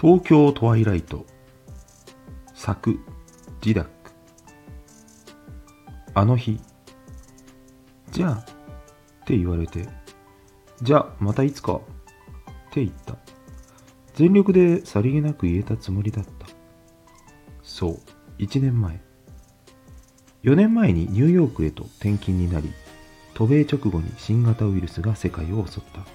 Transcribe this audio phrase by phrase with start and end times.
[0.00, 1.26] 東京トワイライト。
[2.54, 3.00] 作
[3.60, 3.90] ジダック
[6.14, 6.60] あの日。
[8.12, 8.44] じゃあっ
[9.26, 9.88] て言われて。
[10.82, 11.72] じゃあまたいつか。
[11.74, 11.78] っ
[12.70, 13.16] て言った。
[14.14, 16.46] 全力でさりげなく言えたつもりだった。
[17.64, 18.00] そう
[18.38, 19.00] 1年前。
[20.44, 22.72] 4年前にニューヨークへと転勤になり
[23.34, 26.06] 渡米直後に新型ウイルスが世界を襲った。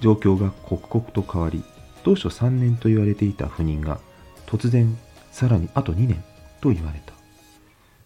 [0.00, 1.64] 状況が刻々と変わり
[2.08, 4.00] 当初3年と言われていた不妊が
[4.46, 4.96] 突然
[5.30, 6.24] さらにあと2年
[6.62, 7.12] と言われた。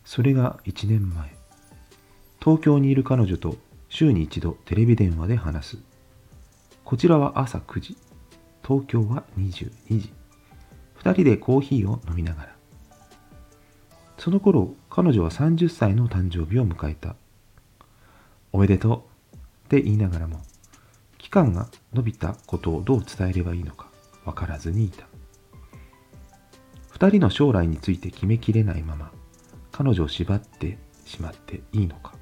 [0.05, 1.33] それが1年前。
[2.41, 3.55] 東京にいる彼女と
[3.89, 5.79] 週に一度テレビ電話で話す。
[6.85, 7.97] こちらは朝9時。
[8.67, 9.71] 東京は22
[10.01, 10.13] 時。
[10.99, 12.57] 2人でコーヒーを飲みながら。
[14.19, 17.15] その頃彼女は30歳の誕生日を迎えた。
[18.51, 19.37] おめでとう。
[19.37, 20.41] って言いながらも
[21.19, 23.92] 期間が伸びたことをどう伝えればいいのか。
[24.25, 25.07] 分からずにいた。
[26.93, 29.11] 2人の将来について決めきれないまま
[29.73, 32.15] 彼女を縛ってしまっていいのか。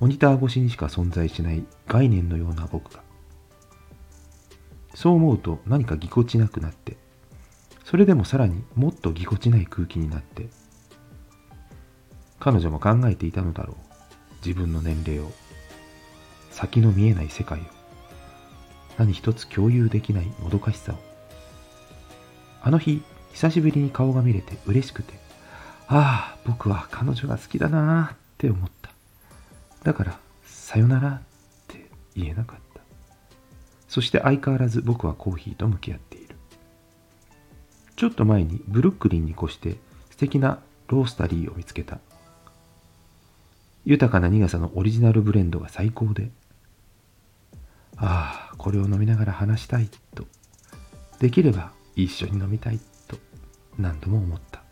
[0.00, 3.02] モニター越しにしか存在しない概念のような僕が。
[4.94, 6.98] そう思うと何かぎこちなくなって
[7.84, 10.48] それでもさらにもっとぎこちない空気になって
[12.40, 13.76] 彼女も考えていたのだろう。
[14.44, 15.30] 自分の年齢を。
[16.50, 17.79] 先の見えない世界を。
[19.00, 20.96] 何一つ共有できないもどかしさを。
[22.60, 25.14] あの日久しぶりに顔が見れて嬉しくて
[25.88, 28.90] ああ僕は彼女が好きだなって思った。
[29.84, 31.20] だからさよならっ
[31.66, 32.82] て言えなかった。
[33.88, 36.36] そして相変わらず僕はコーヒーと向き合っている。
[37.96, 39.78] ちょっと前にブルックリンに越して
[40.10, 42.00] 素敵なロースタリーを見つけた。
[43.86, 46.30] 豊かな苦さのオリジナルブレンドが最高で
[47.96, 50.26] ああこれを飲みながら話したいと。
[51.18, 53.16] できれば一緒に飲みたいと。
[53.78, 54.62] 何度も思った。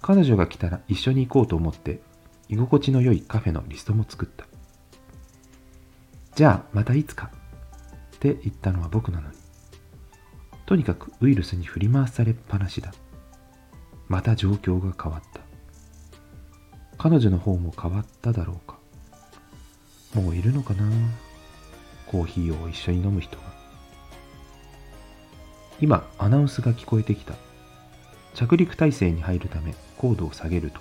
[0.00, 2.00] 彼女が来たら一緒に行こうと思って
[2.48, 4.46] 居心地の良いカフェのリストも作った。
[6.34, 7.30] じゃあまたいつか。
[8.16, 9.36] って言ったのは僕なのに。
[10.64, 12.94] とにかくウイルスに振り回されっぱなしだ。
[14.08, 15.42] また状況が変わった。
[16.96, 18.78] 彼女の方も変わっただろうか。
[20.14, 20.90] もういるのかな。
[22.10, 23.42] コーヒーを一緒に飲む人が。
[25.80, 27.34] 今アナウンスが聞こえてきた。
[28.34, 30.80] 着陸態勢に入るため高度を下げると。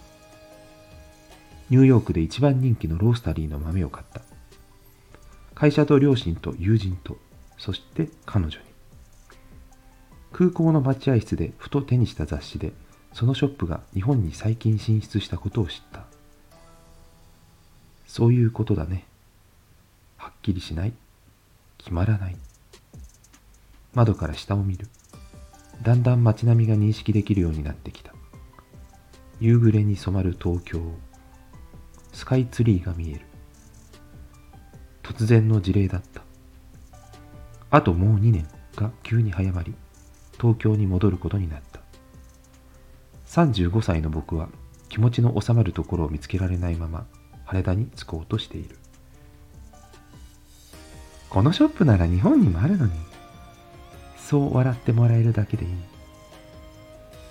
[1.70, 4.22] ニューヨークで一番人気のロースタリーの豆を買った。
[5.54, 7.16] 会社と両親と友人と
[7.60, 8.66] そして彼女に。
[10.32, 12.74] 空港の待合室でふと手にした雑誌で
[13.14, 16.06] そのショップが日本に最近進出したことを知った。
[18.08, 19.06] そういうことだね。
[20.18, 20.94] はっきりしない。
[21.80, 22.38] 決まらない。
[23.96, 24.88] 窓から下を見る。
[25.82, 28.14] だんだん街並みが認識できるようになってきた。
[29.40, 30.80] 夕暮れに染まる東京。
[32.12, 33.22] スカイツリーが見える。
[35.02, 36.22] 突然の事例だった。
[37.72, 39.74] あともう2年が急に早まり
[40.40, 41.80] 東京に戻ることになった。
[43.28, 44.50] 35歳の僕は
[44.90, 47.06] 気持ちの収まるところを見つけられないまま
[47.46, 48.76] 羽田に着こうとしている。
[51.40, 52.92] このショップなら日本にもあるのに。
[54.18, 55.72] そう笑ってもらえるだけでいい。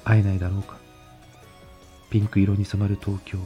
[0.02, 0.78] 会えないだろうか。
[2.08, 3.36] ピンク色に染まる東京。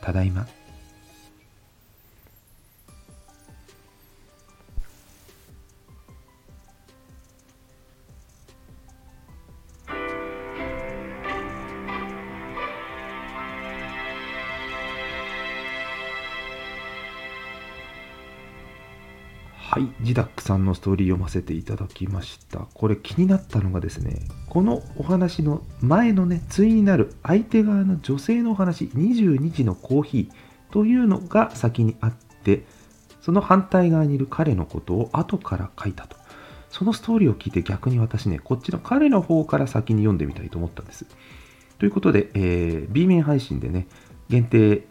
[0.00, 0.48] ただいま。
[19.66, 22.60] はい、ジダックさんのストーリー読ませていただきました。
[22.74, 32.66] これ気になったのがですね、このお話の前のね、対になる相手側の女性のお話、22時のコーヒーというのが先にあって、
[33.22, 36.16] その反対側にいる彼のことを後から書いたと。
[36.68, 41.06] そのストーリーを聞いて逆に私ね、こっちの彼の方から先に読んでみたいと思ったんです。
[41.78, 43.88] ということで、えー、B 面配信でね、
[44.28, 44.86] 限定、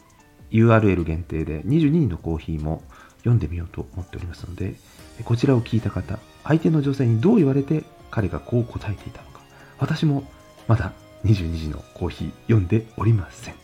[0.50, 2.81] URL 限定で22人のコーヒーも
[3.24, 4.75] 読んでみようと思っておりますので、
[5.24, 9.40] こちらを聞いた方、相手の女性にどう言われて彼がこう答えていたのか、
[9.80, 10.24] 私も
[10.68, 10.94] まだ
[11.25, 13.56] 22時のコーヒー読んでおりません。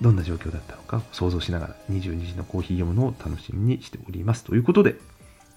[0.00, 4.44] どんな状況だったのか想像しながら22時のコーヒー読むのを楽しみにしております。
[4.44, 4.96] ということで、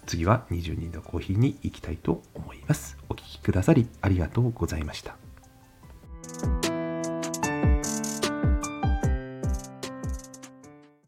[0.06, 2.98] 次は22時のコーヒーに行きたいと思います。
[3.10, 5.27] お聴きくださりありがとうございました。